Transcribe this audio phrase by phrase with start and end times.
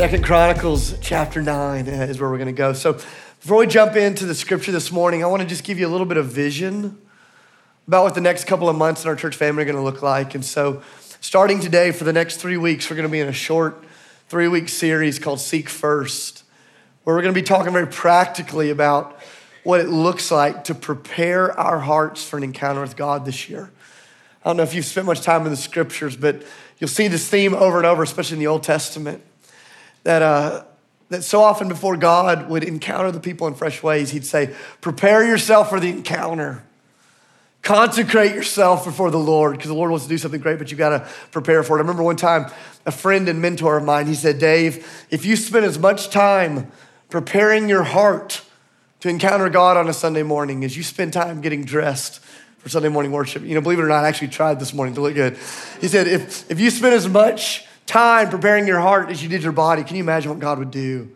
[0.00, 2.72] Second Chronicles chapter 9 uh, is where we're going to go.
[2.72, 5.86] So before we jump into the scripture this morning, I want to just give you
[5.86, 6.96] a little bit of vision
[7.86, 10.00] about what the next couple of months in our church family are going to look
[10.00, 10.34] like.
[10.34, 10.82] And so
[11.20, 13.84] starting today for the next three weeks, we're going to be in a short
[14.30, 16.44] three week series called Seek First,
[17.04, 19.20] where we're going to be talking very practically about
[19.64, 23.70] what it looks like to prepare our hearts for an encounter with God this year.
[24.46, 26.42] I don't know if you've spent much time in the scriptures, but
[26.78, 29.24] you'll see this theme over and over, especially in the Old Testament
[30.04, 30.64] that, uh,
[31.10, 35.24] that so often before God would encounter the people in fresh ways, he'd say, Prepare
[35.26, 36.64] yourself for the encounter.
[37.62, 40.78] Consecrate yourself before the Lord because the Lord wants to do something great, but you've
[40.78, 41.80] got to prepare for it.
[41.80, 42.50] I remember one time
[42.86, 46.72] a friend and mentor of mine, he said, Dave, if you spend as much time
[47.10, 48.42] preparing your heart
[49.00, 52.20] to encounter God on a Sunday morning as you spend time getting dressed
[52.58, 54.94] for Sunday morning worship, you know, believe it or not, I actually tried this morning
[54.94, 55.36] to look good.
[55.82, 59.42] He said, if, if you spend as much time preparing your heart as you did
[59.42, 61.10] your body, can you imagine what God would do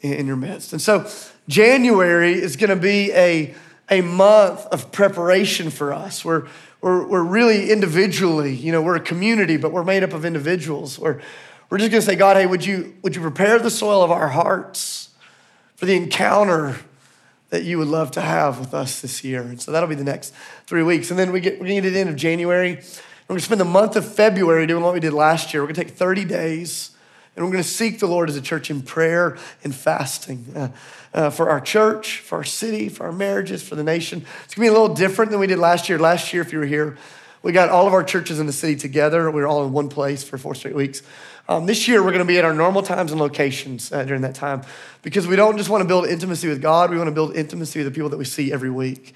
[0.00, 0.72] in, in your midst?
[0.72, 1.08] And so,
[1.48, 3.54] January is going to be a,
[3.88, 6.24] a month of preparation for us.
[6.24, 6.48] We're,
[6.80, 10.98] we're, we're really individually, you know, we're a community, but we're made up of individuals.
[10.98, 11.20] We're,
[11.70, 14.10] we're just going to say, God, hey, would you, would you prepare the soil of
[14.10, 15.10] our hearts
[15.76, 16.76] for the encounter
[17.50, 19.42] that you would love to have with us this year?
[19.42, 20.34] And so that'll be the next
[20.66, 21.10] three weeks.
[21.10, 22.82] And then we get, to get to the end of January.
[23.28, 25.60] We're going to spend the month of February doing what we did last year.
[25.60, 26.92] We're going to take 30 days
[27.34, 30.68] and we're going to seek the Lord as a church in prayer and fasting uh,
[31.12, 34.24] uh, for our church, for our city, for our marriages, for the nation.
[34.44, 35.98] It's going to be a little different than we did last year.
[35.98, 36.98] Last year, if you were here,
[37.42, 39.28] we got all of our churches in the city together.
[39.28, 41.02] We were all in one place for four straight weeks.
[41.48, 44.22] Um, this year, we're going to be at our normal times and locations uh, during
[44.22, 44.62] that time
[45.02, 47.80] because we don't just want to build intimacy with God, we want to build intimacy
[47.80, 49.14] with the people that we see every week.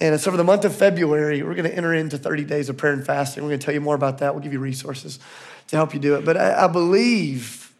[0.00, 2.78] And so for the month of February, we're going to enter into 30 days of
[2.78, 3.42] prayer and fasting.
[3.42, 4.34] We're going to tell you more about that.
[4.34, 5.18] We'll give you resources
[5.68, 6.24] to help you do it.
[6.24, 7.72] But I, I believe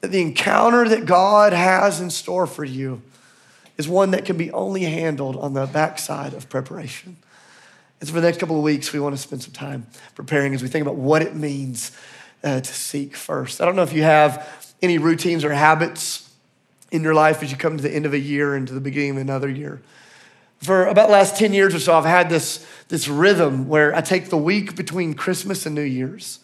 [0.00, 3.02] that the encounter that God has in store for you
[3.76, 7.16] is one that can be only handled on the backside of preparation.
[8.00, 10.54] And so for the next couple of weeks, we want to spend some time preparing
[10.54, 11.92] as we think about what it means
[12.42, 13.60] uh, to seek first.
[13.60, 16.30] I don't know if you have any routines or habits
[16.90, 18.80] in your life as you come to the end of a year and to the
[18.80, 19.82] beginning of another year
[20.62, 24.00] for about the last 10 years or so, I've had this, this rhythm where I
[24.00, 26.38] take the week between Christmas and New Year's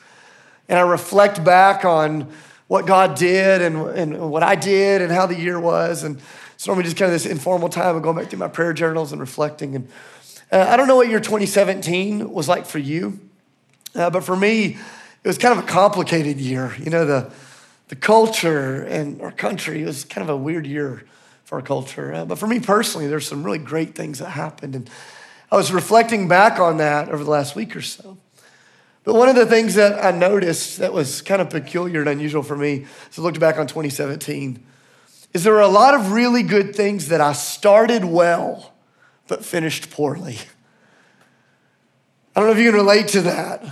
[0.68, 2.28] and I reflect back on
[2.66, 6.02] what God did and, and what I did and how the year was.
[6.02, 6.20] And
[6.54, 9.12] it's normally just kind of this informal time of going back through my prayer journals
[9.12, 9.76] and reflecting.
[9.76, 9.88] And
[10.50, 13.20] uh, I don't know what year 2017 was like for you,
[13.94, 14.76] uh, but for me,
[15.22, 16.74] it was kind of a complicated year.
[16.78, 17.30] You know, the,
[17.86, 21.04] the culture and our country was kind of a weird year
[21.48, 22.12] for our culture.
[22.12, 24.74] Uh, but for me personally, there's some really great things that happened.
[24.74, 24.90] And
[25.50, 28.18] I was reflecting back on that over the last week or so.
[29.02, 32.42] But one of the things that I noticed that was kind of peculiar and unusual
[32.42, 34.62] for me as I looked back on 2017
[35.32, 38.74] is there were a lot of really good things that I started well
[39.26, 40.36] but finished poorly.
[42.36, 43.64] I don't know if you can relate to that.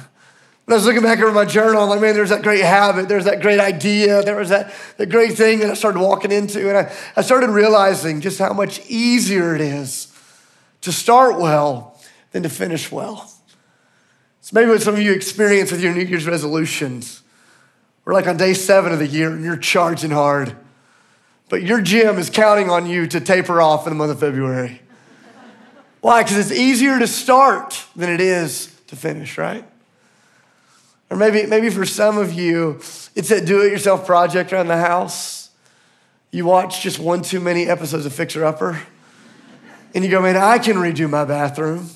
[0.66, 3.08] When I was looking back over my journal, I'm like, man, there's that great habit,
[3.08, 6.68] there's that great idea, there was that, that great thing that I started walking into.
[6.68, 10.12] And I, I started realizing just how much easier it is
[10.80, 11.96] to start well
[12.32, 13.32] than to finish well.
[14.40, 17.22] It's maybe what some of you experience with your New Year's resolutions.
[18.04, 20.56] We're like on day seven of the year and you're charging hard,
[21.48, 24.82] but your gym is counting on you to taper off in the month of February.
[26.00, 26.24] Why?
[26.24, 29.64] Because it's easier to start than it is to finish, right?
[31.08, 32.80] Or maybe, maybe for some of you,
[33.14, 35.50] it's that do it yourself project around the house.
[36.30, 38.82] You watch just one too many episodes of Fixer Upper,
[39.94, 41.88] and you go, man, I can redo my bathroom.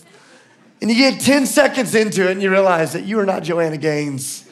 [0.80, 3.76] And you get 10 seconds into it, and you realize that you are not Joanna
[3.76, 4.46] Gaines.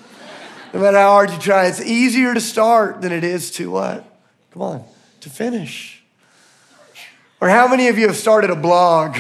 [0.75, 4.05] No matter how hard you try, it's easier to start than it is to what?
[4.51, 4.85] Come on,
[5.21, 6.03] to finish.
[7.41, 9.17] Or how many of you have started a blog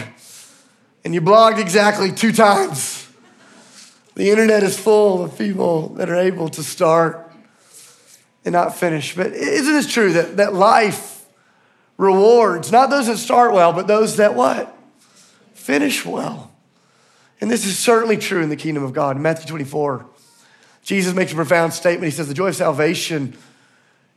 [1.05, 2.98] and you blogged exactly two times?
[4.19, 7.31] The internet is full of people that are able to start
[8.45, 9.15] and not finish.
[9.15, 11.25] But isn't it true that, that life
[11.97, 14.77] rewards not those that start well, but those that what?
[15.55, 16.51] Finish well.
[17.41, 19.15] And this is certainly true in the kingdom of God.
[19.15, 20.05] In Matthew 24,
[20.83, 22.07] Jesus makes a profound statement.
[22.07, 23.37] He says, The joy of salvation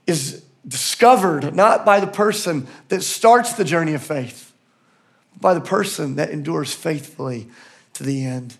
[0.08, 4.52] is discovered not by the person that starts the journey of faith,
[5.34, 7.50] but by the person that endures faithfully
[7.94, 8.58] to the end.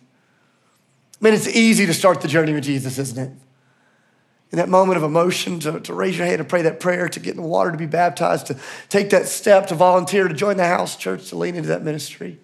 [1.22, 3.32] Man, it's easy to start the journey with Jesus, isn't it?
[4.52, 7.20] In that moment of emotion, to, to raise your hand and pray that prayer, to
[7.20, 8.58] get in the water, to be baptized, to
[8.90, 12.40] take that step, to volunteer, to join the house church, to lean into that ministry.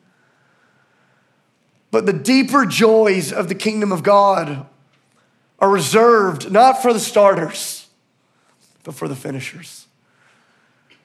[1.90, 4.68] But the deeper joys of the kingdom of God
[5.60, 7.88] are reserved not for the starters,
[8.84, 9.88] but for the finishers.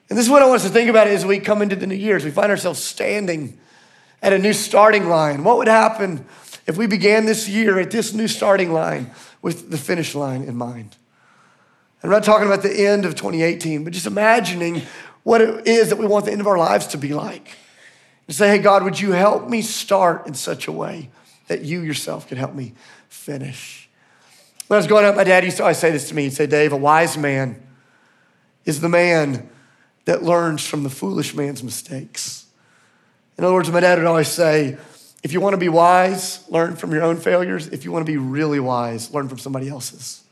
[0.09, 1.87] And this is what I want us to think about as we come into the
[1.87, 3.59] new year, as we find ourselves standing
[4.21, 5.43] at a new starting line.
[5.43, 6.25] What would happen
[6.65, 9.11] if we began this year at this new starting line
[9.41, 10.95] with the finish line in mind?
[12.03, 14.81] I'm not talking about the end of 2018, but just imagining
[15.23, 17.55] what it is that we want the end of our lives to be like.
[18.27, 21.09] And say, hey, God, would you help me start in such a way
[21.47, 22.73] that you yourself can help me
[23.07, 23.89] finish?
[24.67, 26.23] When I was growing up, my dad used to always say this to me.
[26.23, 27.61] He'd say, Dave, a wise man
[28.65, 29.49] is the man
[30.05, 32.45] that learns from the foolish man's mistakes.
[33.37, 34.77] In other words, my dad would always say,
[35.23, 37.67] if you want to be wise, learn from your own failures.
[37.69, 40.23] If you want to be really wise, learn from somebody else's.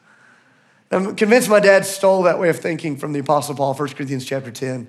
[0.92, 4.26] I'm convinced my dad stole that way of thinking from the Apostle Paul, 1 Corinthians
[4.26, 4.88] chapter 10,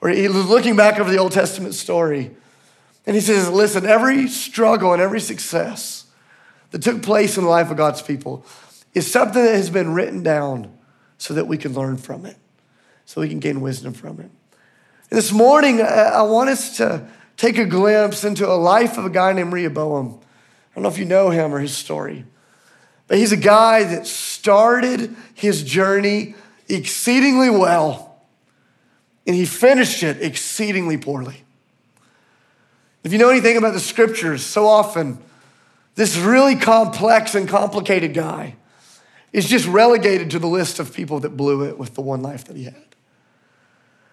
[0.00, 2.30] where he was looking back over the Old Testament story.
[3.06, 6.04] And he says, listen, every struggle and every success
[6.72, 8.44] that took place in the life of God's people
[8.92, 10.70] is something that has been written down
[11.16, 12.36] so that we can learn from it,
[13.06, 14.30] so we can gain wisdom from it.
[15.10, 19.10] And this morning, I want us to take a glimpse into a life of a
[19.10, 20.18] guy named Rehoboam.
[20.18, 22.24] I don't know if you know him or his story.
[23.06, 26.34] But he's a guy that started his journey
[26.68, 28.22] exceedingly well,
[29.26, 31.42] and he finished it exceedingly poorly.
[33.02, 35.18] If you know anything about the scriptures, so often
[35.94, 38.56] this really complex and complicated guy
[39.32, 42.44] is just relegated to the list of people that blew it with the one life
[42.44, 42.84] that he had.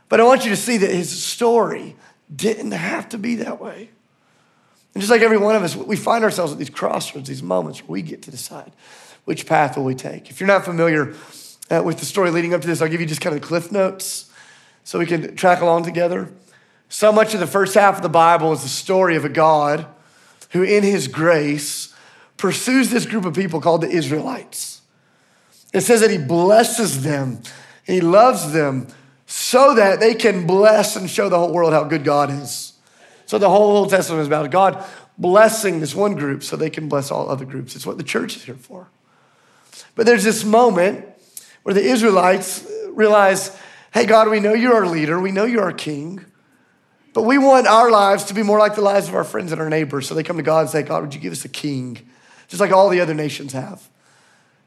[0.09, 1.95] But I want you to see that his story
[2.33, 3.89] didn't have to be that way.
[4.93, 7.79] And just like every one of us, we find ourselves at these crossroads, these moments
[7.79, 8.71] where we get to decide
[9.25, 10.29] which path will we take.
[10.29, 11.13] If you're not familiar
[11.69, 13.47] uh, with the story leading up to this, I'll give you just kind of the
[13.47, 14.29] cliff notes
[14.83, 16.29] so we can track along together.
[16.89, 19.85] So much of the first half of the Bible is the story of a God
[20.49, 21.93] who, in his grace,
[22.35, 24.81] pursues this group of people called the Israelites.
[25.73, 27.43] It says that he blesses them
[27.91, 28.87] he loves them
[29.31, 32.73] so that they can bless and show the whole world how good God is.
[33.25, 34.83] So the whole Old Testament is about God
[35.17, 37.73] blessing this one group so they can bless all other groups.
[37.73, 38.89] It's what the church is here for.
[39.95, 41.05] But there's this moment
[41.63, 43.57] where the Israelites realize,
[43.93, 46.25] hey, God, we know you're our leader, we know you're our king,
[47.13, 49.61] but we want our lives to be more like the lives of our friends and
[49.61, 50.09] our neighbors.
[50.09, 52.05] So they come to God and say, God, would you give us a king?
[52.49, 53.87] Just like all the other nations have.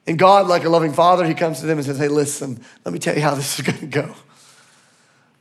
[0.06, 2.94] And God, like a loving father, he comes to them and says, hey, listen, let
[2.94, 4.14] me tell you how this is going to go.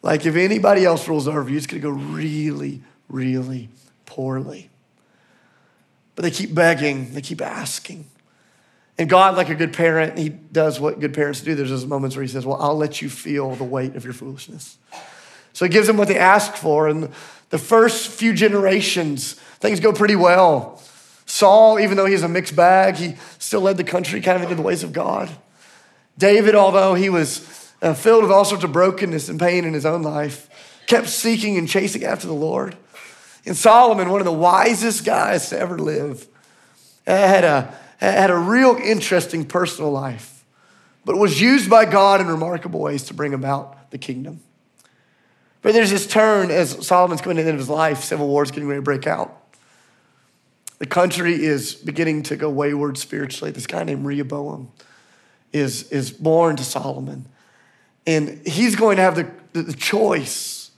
[0.03, 3.69] Like if anybody else rules over you, it's going to go really, really
[4.05, 4.69] poorly.
[6.15, 8.05] But they keep begging, they keep asking.
[8.99, 11.55] And God, like a good parent, He does what good parents do.
[11.55, 14.13] There's those moments where He says, Well, I'll let you feel the weight of your
[14.13, 14.77] foolishness.
[15.53, 16.87] So He gives them what they ask for.
[16.87, 17.09] And
[17.49, 20.79] the first few generations, things go pretty well.
[21.25, 24.55] Saul, even though he's a mixed bag, he still led the country kind of into
[24.55, 25.29] the ways of God.
[26.17, 27.39] David, although he was
[27.83, 31.57] uh, filled with all sorts of brokenness and pain in his own life, kept seeking
[31.57, 32.77] and chasing after the Lord.
[33.45, 36.25] And Solomon, one of the wisest guys to ever live,
[37.05, 40.45] had a, had a real interesting personal life,
[41.03, 44.39] but was used by God in remarkable ways to bring about the kingdom.
[45.61, 48.43] But there's this turn as Solomon's coming to the end of his life, civil war
[48.43, 49.37] is getting ready to break out.
[50.79, 53.51] The country is beginning to go wayward spiritually.
[53.51, 54.71] This guy named Rehoboam
[55.51, 57.27] is, is born to Solomon.
[58.05, 60.71] And he's going to have the, the choice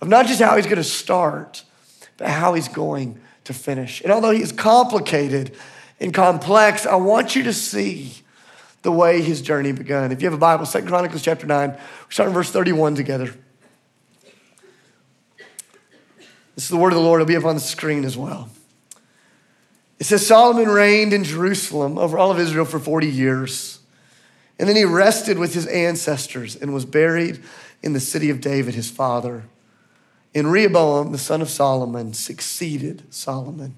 [0.00, 1.64] of not just how he's going to start,
[2.16, 4.00] but how he's going to finish.
[4.02, 5.56] And although he's complicated
[6.00, 8.14] and complex, I want you to see
[8.82, 10.10] the way his journey began.
[10.12, 11.78] If you have a Bible, Second Chronicles chapter 9, we're
[12.08, 13.34] starting verse 31 together.
[16.54, 17.20] This is the word of the Lord.
[17.20, 18.48] It'll be up on the screen as well.
[19.98, 23.79] It says Solomon reigned in Jerusalem over all of Israel for 40 years.
[24.60, 27.42] And then he rested with his ancestors and was buried
[27.82, 29.44] in the city of David, his father.
[30.34, 33.76] And Rehoboam, the son of Solomon, succeeded Solomon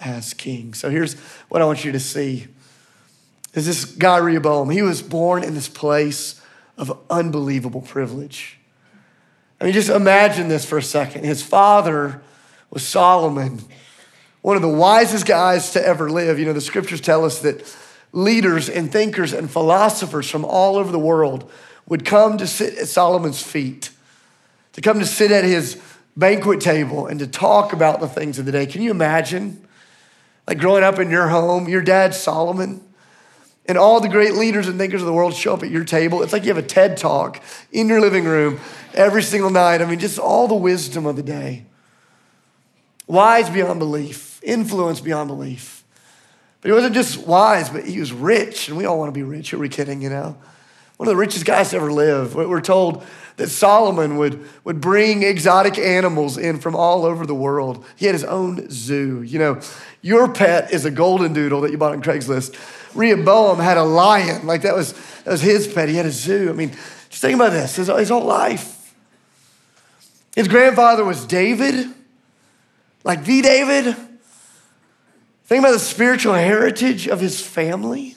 [0.00, 0.74] as king.
[0.74, 1.14] So here's
[1.48, 2.48] what I want you to see.
[3.54, 6.42] Is this guy Rehoboam, he was born in this place
[6.76, 8.58] of unbelievable privilege.
[9.60, 11.24] I mean, just imagine this for a second.
[11.24, 12.20] His father
[12.68, 13.60] was Solomon,
[14.42, 16.40] one of the wisest guys to ever live.
[16.40, 17.64] You know, the scriptures tell us that
[18.12, 21.50] leaders and thinkers and philosophers from all over the world
[21.86, 23.90] would come to sit at Solomon's feet
[24.76, 25.80] to come to sit at his
[26.18, 28.66] banquet table and to talk about the things of the day.
[28.66, 29.66] Can you imagine?
[30.46, 32.82] Like growing up in your home, your dad, Solomon,
[33.64, 36.22] and all the great leaders and thinkers of the world show up at your table.
[36.22, 38.60] It's like you have a TED talk in your living room
[38.92, 39.80] every single night.
[39.80, 41.64] I mean, just all the wisdom of the day.
[43.06, 45.75] Wise beyond belief, influence beyond belief.
[46.66, 49.54] He wasn't just wise, but he was rich, and we all want to be rich.
[49.54, 50.36] Are we kidding, you know?
[50.96, 52.34] one of the richest guys to ever live.
[52.34, 53.04] We're told
[53.36, 57.84] that Solomon would, would bring exotic animals in from all over the world.
[57.96, 59.22] He had his own zoo.
[59.22, 59.60] You know,
[60.00, 62.56] your pet is a golden doodle that you bought on Craigslist.
[62.94, 64.94] Rehoboam had a lion, like that was,
[65.24, 65.90] that was his pet.
[65.90, 66.48] He had a zoo.
[66.48, 66.70] I mean,
[67.10, 68.94] just think about this his, his whole life.
[70.34, 71.88] His grandfather was David,
[73.04, 73.96] like the David.
[75.46, 78.16] Think about the spiritual heritage of his family.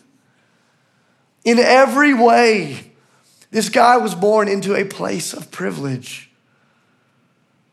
[1.45, 2.91] In every way,
[3.51, 6.25] this guy was born into a place of privilege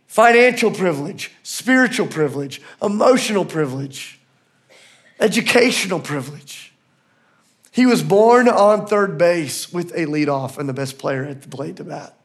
[0.07, 4.19] financial privilege, spiritual privilege, emotional privilege,
[5.21, 6.73] educational privilege.
[7.71, 11.49] He was born on third base with a leadoff and the best player at the
[11.49, 12.17] plate to bat.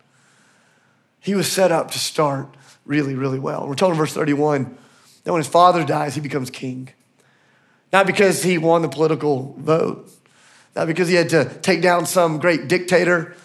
[1.19, 2.47] He was set up to start
[2.85, 3.67] really, really well.
[3.67, 4.77] We're told in verse 31
[5.25, 6.91] that when his father dies, he becomes king.
[7.91, 10.09] Not because he won the political vote,
[10.75, 13.35] not because he had to take down some great dictator.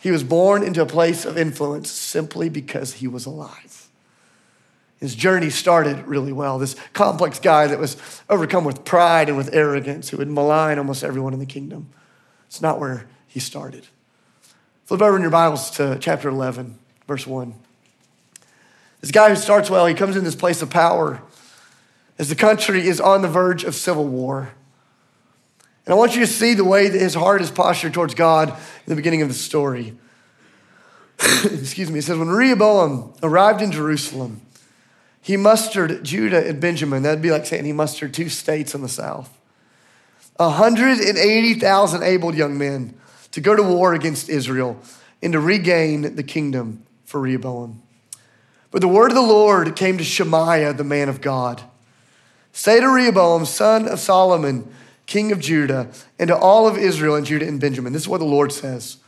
[0.00, 3.88] He was born into a place of influence simply because he was alive.
[5.00, 6.58] His journey started really well.
[6.58, 7.96] This complex guy that was
[8.28, 11.88] overcome with pride and with arrogance, who would malign almost everyone in the kingdom.
[12.46, 13.86] It's not where he started.
[14.84, 17.54] Flip over in your Bibles to chapter 11, verse 1.
[19.00, 21.22] This guy who starts well, he comes in this place of power
[22.18, 24.52] as the country is on the verge of civil war.
[25.84, 28.50] And I want you to see the way that his heart is postured towards God
[28.50, 29.96] in the beginning of the story.
[31.44, 31.98] Excuse me.
[31.98, 34.40] It says, When Rehoboam arrived in Jerusalem,
[35.20, 37.02] he mustered Judah and Benjamin.
[37.02, 39.36] That'd be like saying he mustered two states in the south.
[40.36, 42.94] 180,000 able young men
[43.30, 44.80] to go to war against Israel
[45.22, 47.82] and to regain the kingdom for Rehoboam.
[48.70, 51.62] But the word of the Lord came to Shemaiah, the man of God.
[52.52, 54.72] Say to Rehoboam, son of Solomon,
[55.06, 57.92] king of Judah, and to all of Israel and Judah and Benjamin.
[57.92, 58.98] This is what the Lord says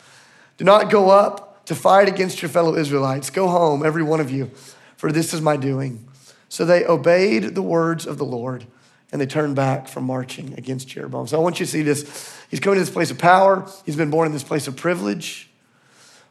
[0.56, 3.30] Do not go up to fight against your fellow Israelites.
[3.30, 4.50] Go home, every one of you,
[4.96, 6.06] for this is my doing.
[6.48, 8.66] So they obeyed the words of the Lord
[9.12, 11.26] and they turned back from marching against Jeroboam.
[11.26, 12.36] So I want you to see this.
[12.50, 15.48] He's coming to this place of power, he's been born in this place of privilege.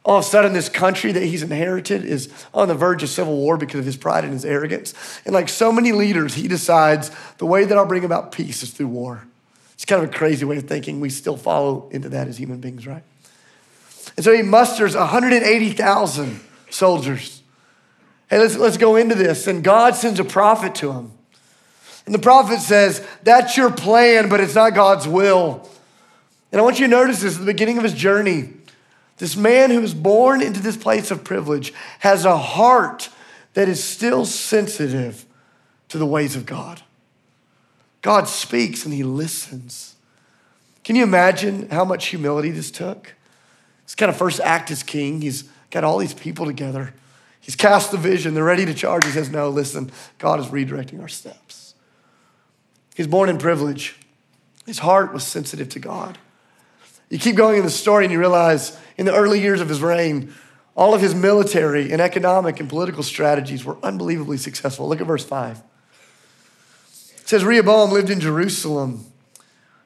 [0.04, 3.36] All of a sudden, this country that he's inherited is on the verge of civil
[3.36, 4.92] war because of his pride and his arrogance.
[5.24, 8.70] And like so many leaders, he decides the way that I'll bring about peace is
[8.70, 9.26] through war.
[9.72, 11.00] It's kind of a crazy way of thinking.
[11.00, 13.02] We still follow into that as human beings, right?
[14.16, 17.42] And so he musters 180,000 soldiers.
[18.28, 19.46] Hey, let's, let's go into this.
[19.46, 21.12] And God sends a prophet to him.
[22.06, 25.68] And the prophet says, That's your plan, but it's not God's will.
[26.52, 28.50] And I want you to notice this at the beginning of his journey.
[29.18, 33.08] This man who was born into this place of privilege has a heart
[33.54, 35.24] that is still sensitive
[35.88, 36.82] to the ways of God.
[38.02, 39.94] God speaks and he listens.
[40.82, 43.14] Can you imagine how much humility this took?
[43.84, 45.20] His kind of first act as king.
[45.20, 46.92] He's got all these people together.
[47.40, 48.34] He's cast the vision.
[48.34, 49.04] They're ready to charge.
[49.04, 51.74] He says, No, listen, God is redirecting our steps.
[52.94, 53.96] He's born in privilege.
[54.66, 56.18] His heart was sensitive to God.
[57.10, 59.80] You keep going in the story and you realize in the early years of his
[59.80, 60.32] reign,
[60.76, 64.88] all of his military and economic and political strategies were unbelievably successful.
[64.88, 65.58] Look at verse 5.
[67.18, 69.06] It says Rehoboam lived in Jerusalem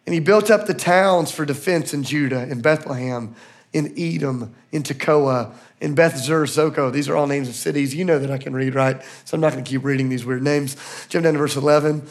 [0.06, 3.34] and he built up the towns for defense in Judah, in Bethlehem,
[3.74, 6.90] in Etam, in Tekoa, in Beth Zur, Soko.
[6.90, 7.94] These are all names of cities.
[7.94, 9.02] You know that I can read, right?
[9.26, 10.76] So I'm not going to keep reading these weird names.
[11.10, 11.98] Jump down to verse 11.
[11.98, 12.08] It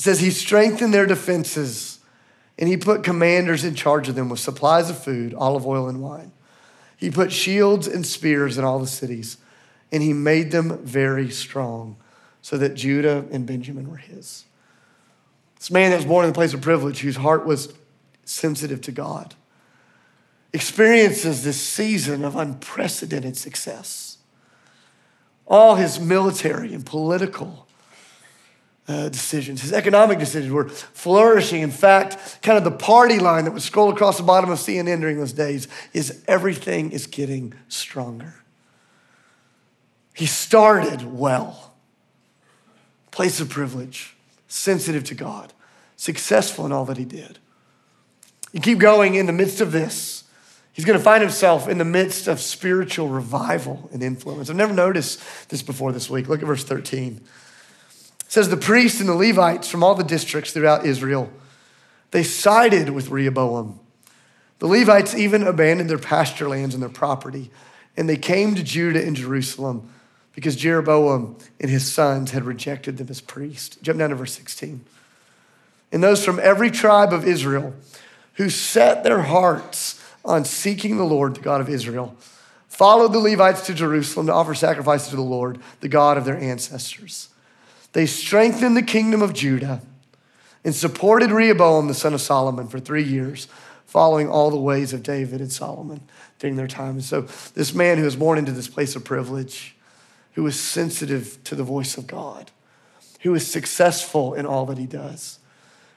[0.00, 1.97] says, He strengthened their defenses
[2.58, 6.02] and he put commanders in charge of them with supplies of food, olive oil, and
[6.02, 6.32] wine.
[6.96, 9.38] He put shields and spears in all the cities
[9.92, 11.96] and he made them very strong
[12.42, 14.44] so that Judah and Benjamin were his.
[15.56, 17.72] This man that was born in the place of privilege, whose heart was
[18.24, 19.34] sensitive to God,
[20.52, 24.18] experiences this season of unprecedented success.
[25.46, 27.67] All his military and political
[28.88, 31.60] uh, decisions, his economic decisions were flourishing.
[31.60, 35.00] In fact, kind of the party line that would scroll across the bottom of CNN
[35.00, 38.34] during those days is everything is getting stronger.
[40.14, 41.74] He started well,
[43.10, 44.16] place of privilege
[44.48, 45.52] sensitive to God,
[45.96, 47.38] successful in all that he did.
[48.52, 50.24] You keep going in the midst of this.
[50.72, 54.48] He's going to find himself in the midst of spiritual revival and influence.
[54.48, 56.28] I've never noticed this before this week.
[56.28, 57.20] Look at verse 13.
[58.28, 61.30] Says, The priests and the Levites from all the districts throughout Israel,
[62.12, 63.80] they sided with Rehoboam.
[64.60, 67.50] The Levites even abandoned their pasture lands and their property,
[67.96, 69.90] and they came to Judah and Jerusalem
[70.34, 73.76] because Jeroboam and his sons had rejected them as priests.
[73.82, 74.84] Jump down to verse 16.
[75.90, 77.74] And those from every tribe of Israel
[78.34, 82.14] who set their hearts on seeking the Lord, the God of Israel,
[82.68, 86.38] followed the Levites to Jerusalem to offer sacrifices to the Lord, the God of their
[86.38, 87.30] ancestors.
[87.92, 89.82] They strengthened the kingdom of Judah
[90.64, 93.48] and supported Rehoboam, the son of Solomon, for three years,
[93.86, 96.02] following all the ways of David and Solomon
[96.38, 96.90] during their time.
[96.90, 97.22] And so,
[97.54, 99.74] this man who was born into this place of privilege,
[100.32, 102.50] who was sensitive to the voice of God,
[103.20, 105.38] who is successful in all that he does,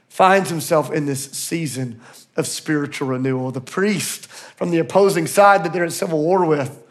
[0.07, 1.99] finds himself in this season
[2.35, 3.51] of spiritual renewal.
[3.51, 6.81] The priest from the opposing side that they're in civil war with,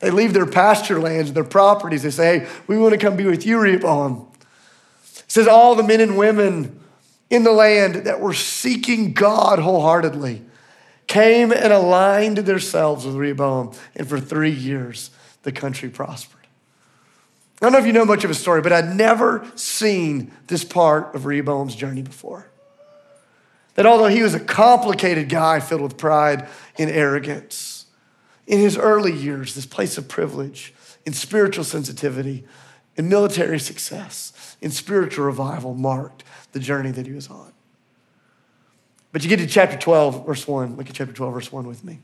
[0.00, 2.02] they leave their pasture lands, their properties.
[2.02, 4.28] They say, hey, we want to come be with you, Rehoboam.
[5.36, 6.80] Says, all the men and women
[7.28, 10.40] in the land that were seeking God wholeheartedly
[11.06, 13.72] came and aligned themselves with Rehoboam.
[13.94, 15.10] And for three years,
[15.42, 16.40] the country prospered.
[17.60, 20.64] I don't know if you know much of his story, but I'd never seen this
[20.64, 22.48] part of Rehoboam's journey before.
[23.74, 27.84] That although he was a complicated guy filled with pride and arrogance,
[28.46, 30.72] in his early years, this place of privilege,
[31.04, 32.46] in spiritual sensitivity,
[32.96, 37.52] in military success, in spiritual revival marked the journey that he was on.
[39.12, 40.76] But you get to chapter 12, verse 1.
[40.76, 42.00] Look at chapter 12, verse 1 with me.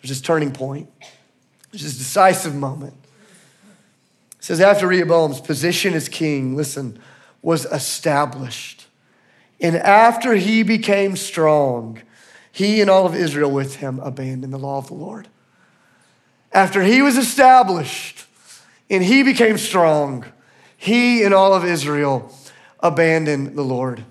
[0.00, 0.88] There's this turning point,
[1.70, 2.94] there's this decisive moment.
[4.38, 6.98] It says, after Rehoboam's position as king, listen,
[7.42, 8.86] was established.
[9.60, 12.02] And after he became strong,
[12.50, 15.28] he and all of Israel with him abandoned the law of the Lord.
[16.52, 18.26] After he was established
[18.92, 20.24] and he became strong,
[20.76, 22.30] he and all of Israel
[22.80, 24.04] abandoned the Lord.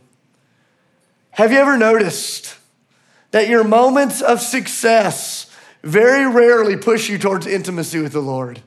[1.32, 2.58] Have you ever noticed
[3.30, 8.62] that your moments of success very rarely push you towards intimacy with the Lord?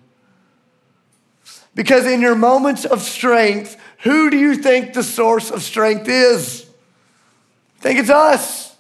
[1.75, 6.65] Because in your moments of strength, who do you think the source of strength is?
[7.79, 8.77] I think it's us.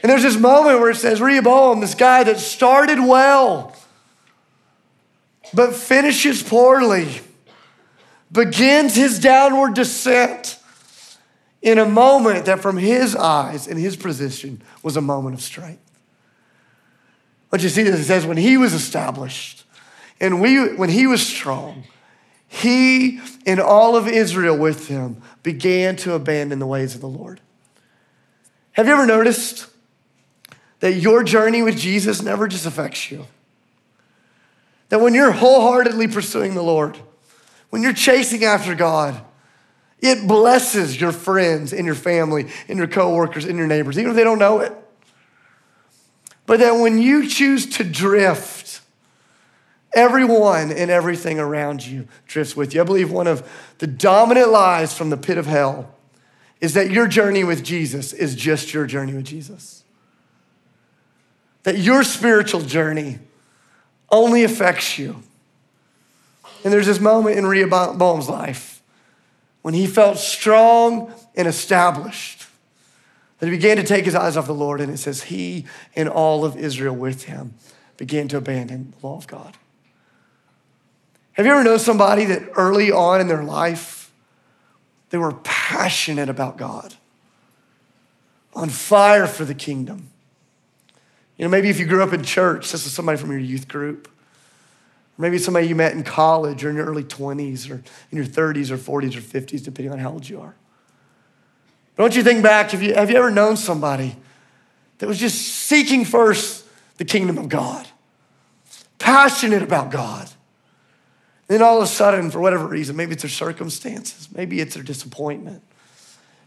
[0.00, 3.74] And there's this moment where it says, Rehoboam, this guy that started well,
[5.52, 7.20] but finishes poorly,
[8.32, 10.58] begins his downward descent
[11.62, 15.80] in a moment that, from his eyes and his position, was a moment of strength.
[17.50, 19.64] But you see this, it says, when he was established,
[20.20, 21.84] and we, when he was strong,
[22.48, 27.40] he and all of Israel with him began to abandon the ways of the Lord.
[28.72, 29.68] Have you ever noticed
[30.80, 33.26] that your journey with Jesus never just affects you?
[34.94, 36.96] That when you're wholeheartedly pursuing the Lord,
[37.70, 39.20] when you're chasing after God,
[39.98, 44.16] it blesses your friends and your family and your coworkers and your neighbors, even if
[44.16, 44.72] they don't know it.
[46.46, 48.82] But that when you choose to drift,
[49.94, 52.80] Everyone and everything around you drifts with you.
[52.80, 55.92] I believe one of the dominant lies from the pit of hell
[56.60, 59.82] is that your journey with Jesus is just your journey with Jesus.
[61.64, 63.18] That your spiritual journey
[64.14, 65.22] only affects you.
[66.62, 68.80] And there's this moment in Rehoboam's life
[69.62, 72.46] when he felt strong and established
[73.38, 76.08] that he began to take his eyes off the Lord, and it says, He and
[76.08, 77.54] all of Israel with him
[77.96, 79.56] began to abandon the law of God.
[81.32, 84.12] Have you ever known somebody that early on in their life,
[85.10, 86.94] they were passionate about God,
[88.54, 90.10] on fire for the kingdom?
[91.36, 93.66] You know, maybe if you grew up in church, this is somebody from your youth
[93.66, 94.08] group.
[95.18, 98.26] Or maybe somebody you met in college or in your early 20s or in your
[98.26, 100.54] 30s or 40s or 50s, depending on how old you are.
[101.96, 104.16] But don't you think back, have you, have you ever known somebody
[104.98, 106.64] that was just seeking first
[106.96, 107.86] the kingdom of God,
[108.98, 110.28] passionate about God?
[111.46, 114.82] Then all of a sudden, for whatever reason, maybe it's their circumstances, maybe it's their
[114.82, 115.62] disappointment,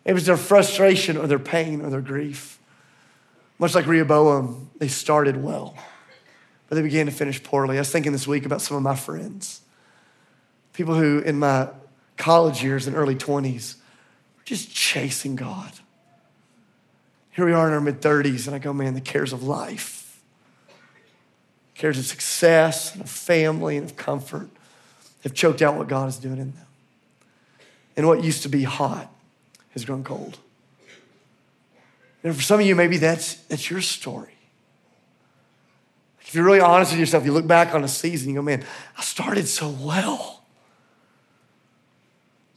[0.05, 2.56] maybe it's their frustration or their pain or their grief.
[3.59, 5.75] Much like Rehoboam, they started well,
[6.67, 7.77] but they began to finish poorly.
[7.77, 9.61] I was thinking this week about some of my friends,
[10.73, 11.69] people who in my
[12.17, 13.75] college years and early 20s
[14.37, 15.71] were just chasing God.
[17.31, 20.21] Here we are in our mid 30s, and I go, man, the cares of life,
[21.75, 24.49] cares of success and of family and of comfort
[25.23, 26.65] have choked out what God is doing in them.
[27.95, 29.11] And what used to be hot
[29.71, 30.39] has grown cold.
[32.23, 34.33] And for some of you, maybe that's, that's your story.
[36.21, 38.65] If you're really honest with yourself, you look back on a season, you go, man,
[38.97, 40.43] I started so well.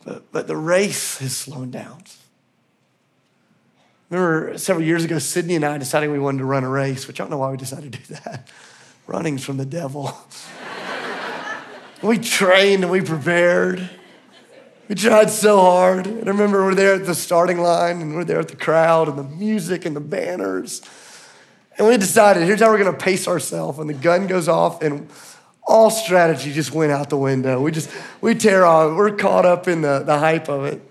[0.05, 2.03] But, but the race has slowed down.
[4.09, 7.21] Remember several years ago, Sydney and I decided we wanted to run a race, which
[7.21, 8.49] I don't know why we decided to do that.
[9.07, 10.17] Running's from the devil.
[12.03, 13.89] We trained and we prepared.
[14.91, 16.09] We tried so hard.
[16.09, 19.07] And I remember we're there at the starting line and we're there at the crowd
[19.07, 20.83] and the music and the banners.
[21.79, 23.79] And we decided here's how we're gonna pace ourselves.
[23.79, 25.09] And the gun goes off, and
[25.65, 27.61] all strategy just went out the window.
[27.61, 27.89] We just,
[28.21, 28.97] we tear off.
[28.97, 30.83] We're caught up in the, the hype of it.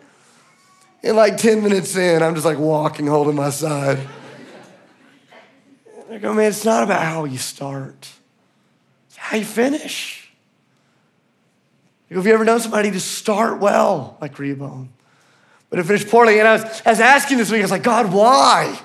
[1.03, 3.99] And like 10 minutes in, I'm just like walking, holding my side.
[6.09, 8.07] I go, man, it's not about how you start,
[9.09, 10.18] it's how you finish.
[12.09, 14.89] Have you ever known somebody to start well like Rehoboam,
[15.69, 16.39] but to finish poorly?
[16.39, 18.79] And I was, I was asking this week, I was like, God, why?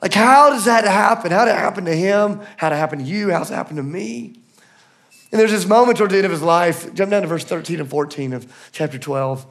[0.00, 1.30] Like, how does that happen?
[1.30, 2.40] How did it happen to him?
[2.56, 3.30] How did it happen to you?
[3.30, 4.40] How's it happened to me?
[5.30, 7.80] And there's this moment toward the end of his life, jump down to verse 13
[7.80, 9.46] and 14 of chapter 12,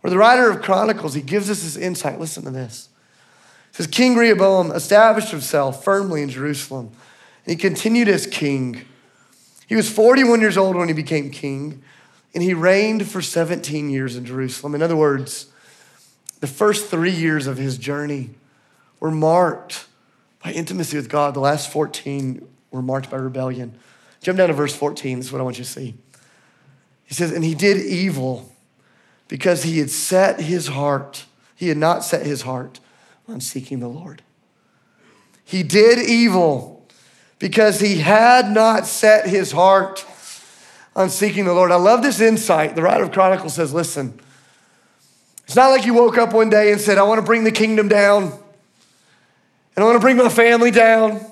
[0.00, 2.20] where the writer of Chronicles, he gives us this insight.
[2.20, 2.88] Listen to this.
[3.70, 6.90] It says, King Rehoboam established himself firmly in Jerusalem,
[7.44, 8.84] and he continued as king.
[9.70, 11.80] He was 41 years old when he became king,
[12.34, 14.74] and he reigned for 17 years in Jerusalem.
[14.74, 15.46] In other words,
[16.40, 18.30] the first three years of his journey
[18.98, 19.86] were marked
[20.42, 21.34] by intimacy with God.
[21.34, 23.78] The last 14 were marked by rebellion.
[24.20, 25.18] Jump down to verse 14.
[25.18, 25.94] This is what I want you to see.
[27.04, 28.52] He says, And he did evil
[29.28, 32.80] because he had set his heart, he had not set his heart
[33.28, 34.22] on seeking the Lord.
[35.44, 36.79] He did evil
[37.40, 40.06] because he had not set his heart
[40.94, 41.72] on seeking the Lord.
[41.72, 42.76] I love this insight.
[42.76, 44.20] The writer of Chronicles says, listen,
[45.44, 47.50] it's not like you woke up one day and said, I want to bring the
[47.50, 48.24] kingdom down,
[49.74, 51.24] and I want to bring my family down,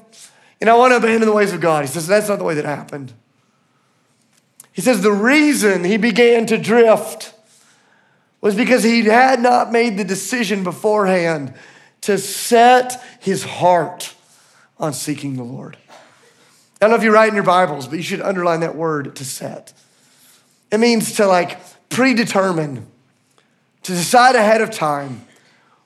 [0.60, 1.84] and I want to abandon the ways of God.
[1.84, 3.12] He says, that's not the way that happened.
[4.72, 7.34] He says, the reason he began to drift
[8.40, 11.52] was because he had not made the decision beforehand
[12.00, 14.14] to set his heart
[14.78, 15.76] on seeking the Lord.
[16.80, 19.16] I don't know if you write in your Bibles, but you should underline that word
[19.16, 19.72] to set.
[20.70, 22.86] It means to like predetermine,
[23.82, 25.26] to decide ahead of time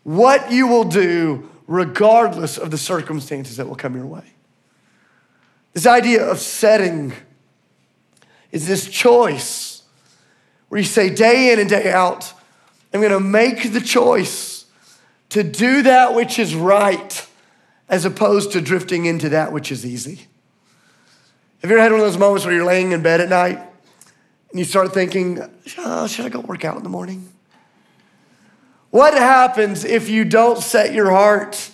[0.03, 4.35] what you will do regardless of the circumstances that will come your way.
[5.73, 7.15] This idea of setting
[8.51, 9.83] is this choice
[10.69, 12.35] where you say day in and day out,
[12.93, 14.67] I'm gonna make the choice
[15.31, 17.27] to do that which is right
[17.89, 20.27] as opposed to drifting into that which is easy.
[21.63, 23.57] Have you ever had one of those moments where you're laying in bed at night
[23.57, 25.39] and you start thinking,
[25.79, 27.33] oh, should I go work out in the morning?
[28.91, 31.71] What happens if you don't set your heart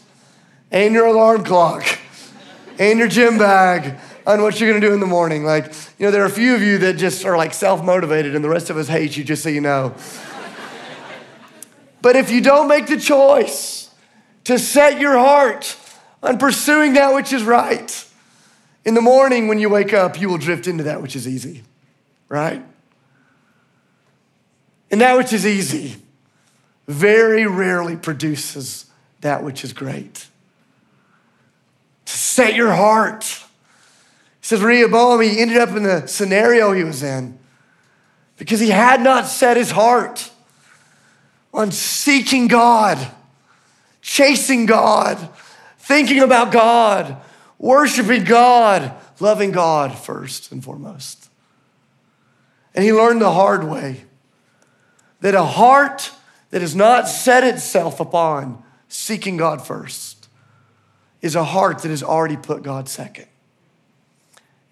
[0.70, 1.98] and your alarm clock
[2.79, 5.46] and your gym bag on what you're gonna do in the morning?
[5.46, 8.35] Like, you know, there are a few of you that just are like self motivated
[8.35, 9.94] and the rest of us hate you, just so you know.
[12.03, 13.90] But if you don't make the choice
[14.44, 15.79] to set your heart
[16.22, 18.05] on pursuing that which is right,
[18.84, 21.62] in the morning when you wake up, you will drift into that which is easy,
[22.28, 22.64] right?
[24.90, 25.96] And that which is easy
[26.88, 28.86] very rarely produces
[29.20, 30.26] that which is great.
[32.06, 33.24] To set your heart.
[33.24, 37.38] He says Rehoboam, he ended up in the scenario he was in
[38.38, 40.30] because he had not set his heart
[41.52, 42.98] on seeking God,
[44.00, 45.28] chasing God,
[45.78, 47.20] thinking about God,
[47.58, 51.28] worshiping God, loving God first and foremost.
[52.74, 54.04] And he learned the hard way
[55.20, 56.12] that a heart
[56.50, 60.28] that has not set itself upon seeking God first
[61.20, 63.26] is a heart that has already put God second.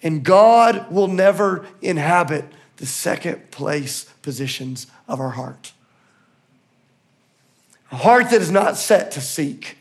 [0.03, 2.45] And God will never inhabit
[2.77, 5.73] the second place positions of our heart.
[7.91, 9.79] A heart that is not set to seek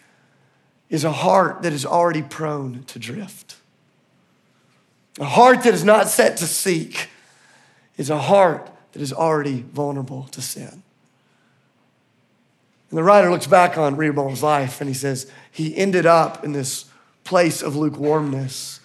[0.95, 3.57] is a heart that is already prone to drift.
[5.19, 7.09] A heart that is not set to seek
[7.97, 10.83] is a heart that is already vulnerable to sin.
[12.89, 16.53] And the writer looks back on Rehoboam's life and he says he ended up in
[16.53, 16.85] this
[17.23, 18.79] place of lukewarmness,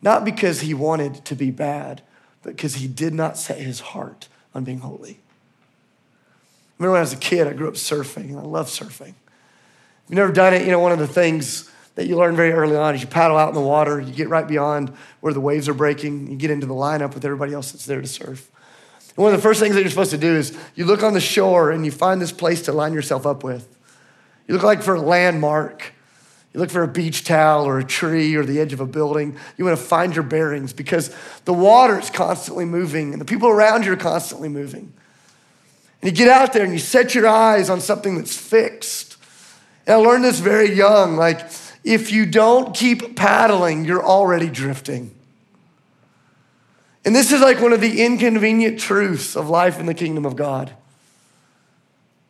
[0.00, 2.02] not because he wanted to be bad,
[2.42, 5.20] but because he did not set his heart on being holy
[6.78, 9.14] remember when I was a kid, I grew up surfing, and I love surfing.
[10.08, 12.76] You've never done it, you know, one of the things that you learn very early
[12.76, 15.68] on is you paddle out in the water, you get right beyond where the waves
[15.68, 18.50] are breaking, you get into the lineup with everybody else that's there to surf.
[19.08, 21.12] And one of the first things that you're supposed to do is you look on
[21.12, 23.76] the shore and you find this place to line yourself up with.
[24.46, 25.92] You look like for a landmark.
[26.54, 29.36] You look for a beach towel or a tree or the edge of a building.
[29.56, 33.48] You want to find your bearings because the water is constantly moving and the people
[33.48, 34.92] around you are constantly moving.
[36.00, 39.07] And you get out there and you set your eyes on something that's fixed.
[39.88, 41.16] And I learned this very young.
[41.16, 41.40] Like,
[41.82, 45.14] if you don't keep paddling, you're already drifting.
[47.06, 50.36] And this is like one of the inconvenient truths of life in the kingdom of
[50.36, 50.74] God.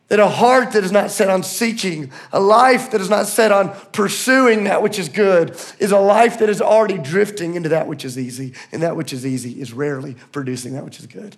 [0.07, 3.51] That a heart that is not set on seeking, a life that is not set
[3.51, 7.87] on pursuing that which is good, is a life that is already drifting into that
[7.87, 8.53] which is easy.
[8.71, 11.35] And that which is easy is rarely producing that which is good.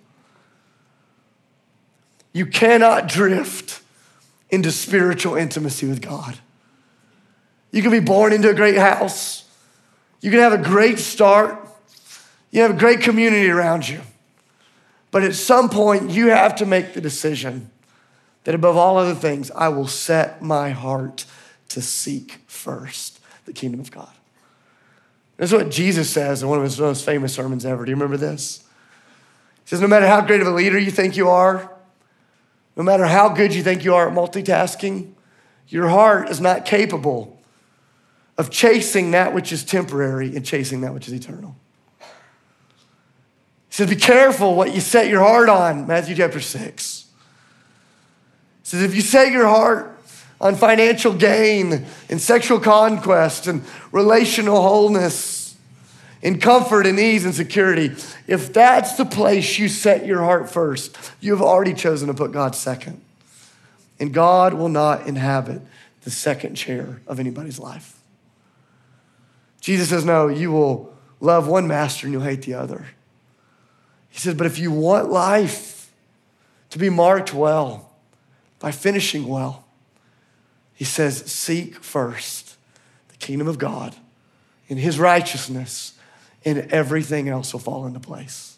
[2.32, 3.71] You cannot drift
[4.52, 6.38] into spiritual intimacy with God.
[7.72, 9.46] You can be born into a great house,
[10.20, 11.58] you can have a great start,
[12.52, 14.02] you have a great community around you.
[15.10, 17.72] But at some point, you have to make the decision
[18.44, 21.26] that above all other things, I will set my heart
[21.70, 24.12] to seek first the kingdom of God.
[25.38, 27.84] That's what Jesus says in one of his most famous sermons ever.
[27.84, 28.64] Do you remember this?
[29.64, 31.72] He says, No matter how great of a leader you think you are,
[32.76, 35.14] no matter how good you think you are at multitasking,
[35.68, 37.40] your heart is not capable
[38.38, 41.56] of chasing that which is temporary and chasing that which is eternal.
[42.00, 42.06] He
[43.70, 47.08] says, Be careful what you set your heart on, Matthew chapter 6 He
[48.64, 49.98] says, if you set your heart
[50.40, 55.41] on financial gain and sexual conquest and relational wholeness
[56.24, 57.96] and comfort and ease and security,
[58.28, 62.32] if that's the place you set your heart first, you have already chosen to put
[62.32, 63.02] God second.
[64.00, 65.62] And God will not inhabit
[66.04, 68.00] the second chair of anybody's life.
[69.60, 72.88] Jesus says, No, you will love one master and you'll hate the other.
[74.10, 75.92] He says, But if you want life
[76.72, 77.92] to be marked well,
[78.62, 79.66] by finishing well.
[80.74, 82.56] He says, Seek first
[83.10, 83.96] the kingdom of God
[84.70, 85.94] in his righteousness,
[86.44, 88.58] and everything else will fall into place.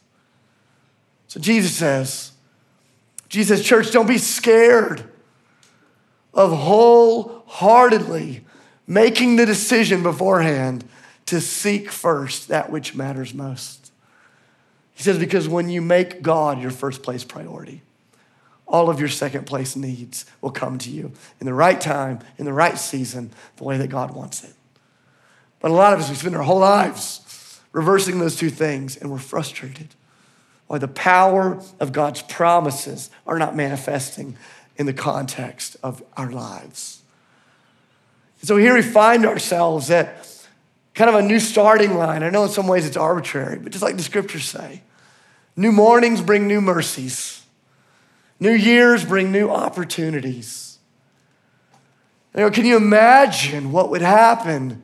[1.28, 2.32] So Jesus says,
[3.30, 5.04] Jesus, church, don't be scared
[6.34, 8.46] of wholeheartedly
[8.86, 10.84] making the decision beforehand
[11.26, 13.92] to seek first that which matters most.
[14.94, 17.82] He says, because when you make God your first place priority,
[18.68, 22.46] all of your second place needs will come to you in the right time, in
[22.46, 24.54] the right season, the way that God wants it.
[25.60, 27.22] But a lot of us, we spend our whole lives
[27.74, 29.90] reversing those two things and we're frustrated
[30.68, 34.38] why the power of God's promises are not manifesting
[34.78, 37.04] in the context of our lives.
[38.42, 40.28] so here we find ourselves at
[40.96, 42.24] kind of a new starting line.
[42.24, 44.82] I know in some ways it's arbitrary, but just like the scriptures say,
[45.56, 47.44] new mornings bring new mercies.
[48.40, 50.80] New years bring new opportunities.
[52.36, 54.82] You know, can you imagine what would happen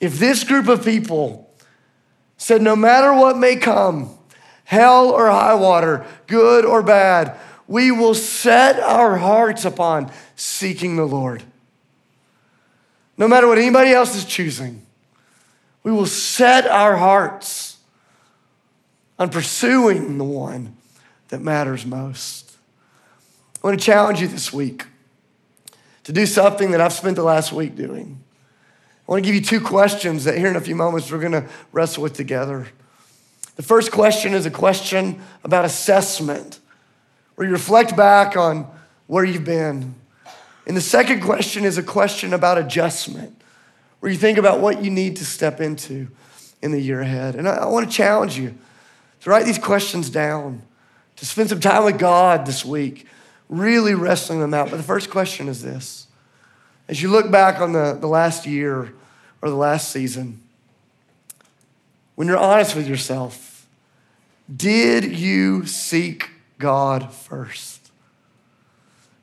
[0.00, 1.49] if this group of people
[2.40, 4.16] said, no matter what may come,
[4.64, 11.04] hell or high water, good or bad, we will set our hearts upon seeking the
[11.04, 11.42] Lord.
[13.18, 14.86] No matter what anybody else is choosing,
[15.82, 17.76] we will set our hearts
[19.18, 20.76] on pursuing the one
[21.28, 22.56] that matters most.
[23.62, 24.86] I want to challenge you this week
[26.04, 28.24] to do something that I've spent the last week doing.
[29.10, 31.32] I want to give you two questions that here in a few moments we're going
[31.32, 32.68] to wrestle with together.
[33.56, 36.60] The first question is a question about assessment,
[37.34, 38.68] where you reflect back on
[39.08, 39.96] where you've been.
[40.64, 43.42] And the second question is a question about adjustment,
[43.98, 46.06] where you think about what you need to step into
[46.62, 47.34] in the year ahead.
[47.34, 48.54] And I, I want to challenge you
[49.22, 50.62] to write these questions down
[51.16, 53.08] to spend some time with God this week,
[53.48, 54.70] really wrestling them out.
[54.70, 56.06] But the first question is this
[56.86, 58.92] as you look back on the, the last year
[59.42, 60.40] or the last season,
[62.14, 63.50] when you're honest with yourself,
[64.54, 67.90] did you seek God first?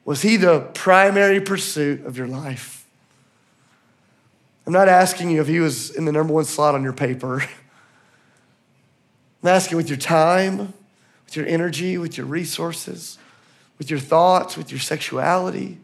[0.05, 2.85] Was He the primary pursuit of your life?
[4.65, 7.41] I'm not asking you if He was in the number one slot on your paper.
[9.43, 10.73] I'm asking with your time,
[11.25, 13.17] with your energy, with your resources,
[13.77, 15.77] with your thoughts, with your sexuality,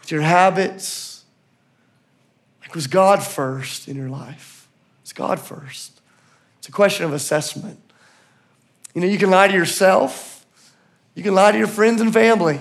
[0.00, 1.15] with your habits.
[2.66, 4.66] Like, was God first in your life?
[5.02, 6.00] It's God first.
[6.58, 7.78] It's a question of assessment.
[8.92, 10.44] You know, you can lie to yourself,
[11.14, 12.58] you can lie to your friends and family,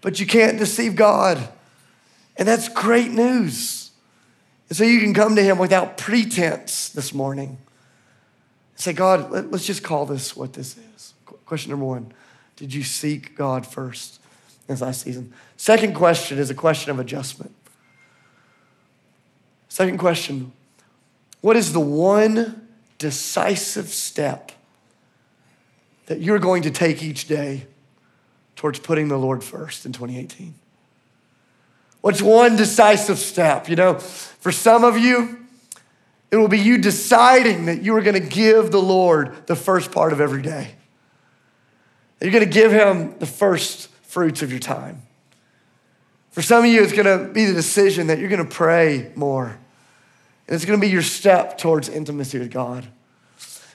[0.00, 1.38] but you can't deceive God.
[2.36, 3.92] And that's great news.
[4.68, 7.58] And so you can come to Him without pretense this morning.
[8.74, 11.14] Say, God, let, us just call this what this is.
[11.46, 12.12] Question number one
[12.56, 14.18] Did you seek God first
[14.66, 15.32] in this last season?
[15.56, 17.54] Second question is a question of adjustment.
[19.72, 20.52] Second question
[21.40, 24.52] What is the one decisive step
[26.04, 27.66] that you're going to take each day
[28.54, 30.52] towards putting the Lord first in 2018?
[32.02, 33.66] What's one decisive step?
[33.66, 35.38] You know, for some of you,
[36.30, 39.90] it will be you deciding that you are going to give the Lord the first
[39.90, 40.74] part of every day.
[42.20, 45.00] You're going to give him the first fruits of your time.
[46.32, 49.58] For some of you, it's gonna be the decision that you're gonna pray more.
[50.48, 52.86] And it's gonna be your step towards intimacy with God.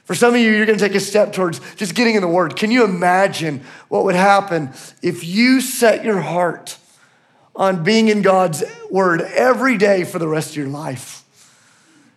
[0.04, 2.56] For some of you, you're gonna take a step towards just getting in the Word.
[2.56, 4.72] Can you imagine what would happen
[5.04, 6.78] if you set your heart
[7.56, 11.24] on being in God's Word every day for the rest of your life?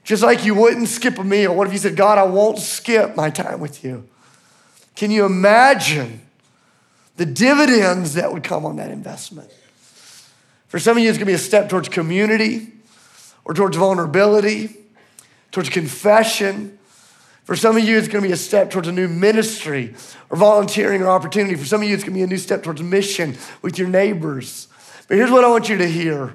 [0.04, 1.54] Just like you wouldn't skip a meal.
[1.54, 4.08] What if you said, God, I won't skip my time with you?
[4.96, 6.22] Can you imagine
[7.16, 9.50] the dividends that would come on that investment?
[10.70, 12.68] For some of you, it's gonna be a step towards community
[13.44, 14.76] or towards vulnerability,
[15.50, 16.78] towards confession.
[17.42, 19.96] For some of you, it's gonna be a step towards a new ministry
[20.30, 21.56] or volunteering or opportunity.
[21.56, 24.68] For some of you, it's gonna be a new step towards mission with your neighbors.
[25.08, 26.34] But here's what I want you to hear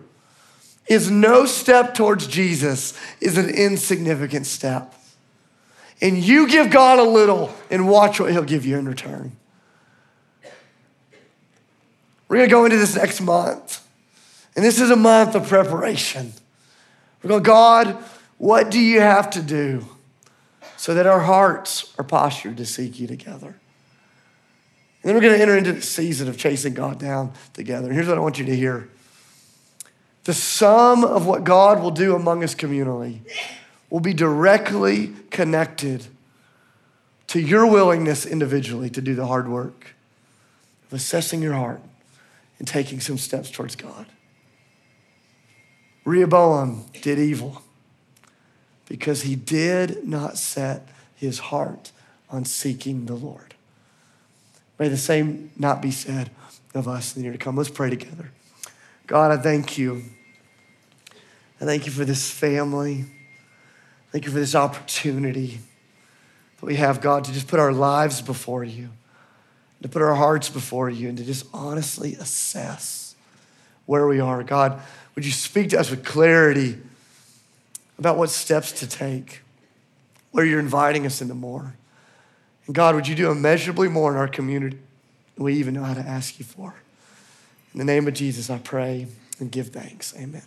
[0.87, 4.93] is no step towards Jesus is an insignificant step.
[6.01, 9.31] And you give God a little and watch what he'll give you in return.
[12.27, 13.84] We're gonna go into this next month.
[14.55, 16.33] And this is a month of preparation.
[17.21, 17.97] We're going, God,
[18.37, 19.85] what do you have to do
[20.77, 23.47] so that our hearts are postured to seek you together?
[23.47, 27.87] And then we're going to enter into the season of chasing God down together.
[27.87, 28.89] And here's what I want you to hear
[30.23, 33.19] the sum of what God will do among us communally
[33.91, 36.07] will be directly connected
[37.27, 39.93] to your willingness individually to do the hard work
[40.87, 41.81] of assessing your heart
[42.57, 44.07] and taking some steps towards God.
[46.05, 47.61] Rehoboam did evil
[48.87, 51.91] because he did not set his heart
[52.29, 53.55] on seeking the Lord.
[54.77, 56.29] May the same not be said
[56.73, 57.55] of us in the year to come.
[57.55, 58.31] Let's pray together.
[59.07, 60.03] God, I thank you.
[61.59, 63.05] I thank you for this family.
[64.11, 65.59] Thank you for this opportunity
[66.59, 68.89] that we have, God, to just put our lives before you,
[69.81, 73.15] to put our hearts before you, and to just honestly assess
[73.85, 74.43] where we are.
[74.43, 74.81] God,
[75.15, 76.77] would you speak to us with clarity
[77.97, 79.41] about what steps to take,
[80.31, 81.75] where you're inviting us into more?
[82.67, 84.77] And God, would you do immeasurably more in our community
[85.35, 86.75] than we even know how to ask you for?
[87.73, 89.07] In the name of Jesus, I pray
[89.39, 90.13] and give thanks.
[90.17, 90.43] Amen.